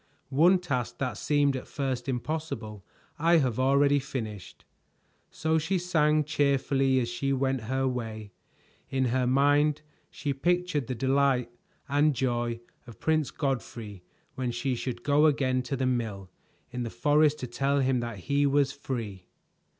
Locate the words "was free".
18.47-19.27